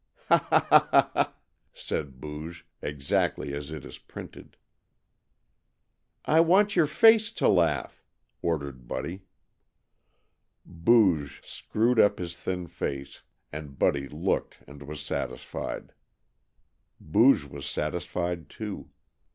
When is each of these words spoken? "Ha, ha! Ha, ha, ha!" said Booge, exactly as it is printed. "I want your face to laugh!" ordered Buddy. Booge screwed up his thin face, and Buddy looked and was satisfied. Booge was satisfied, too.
"Ha, 0.29 0.47
ha! 0.49 0.67
Ha, 0.71 0.87
ha, 0.89 1.11
ha!" 1.13 1.33
said 1.75 2.19
Booge, 2.19 2.65
exactly 2.81 3.53
as 3.53 3.71
it 3.71 3.85
is 3.85 3.99
printed. 3.99 4.57
"I 6.25 6.39
want 6.39 6.75
your 6.75 6.87
face 6.87 7.31
to 7.33 7.47
laugh!" 7.47 8.03
ordered 8.41 8.87
Buddy. 8.87 9.25
Booge 10.65 11.43
screwed 11.45 11.99
up 11.99 12.17
his 12.17 12.35
thin 12.35 12.65
face, 12.65 13.21
and 13.51 13.77
Buddy 13.77 14.07
looked 14.07 14.57
and 14.67 14.81
was 14.81 15.01
satisfied. 15.01 15.93
Booge 16.99 17.45
was 17.45 17.67
satisfied, 17.67 18.49
too. 18.49 18.89